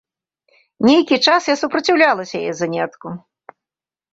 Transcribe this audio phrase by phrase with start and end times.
[0.87, 3.07] Нейкі час я супраціўлялася яе занятку.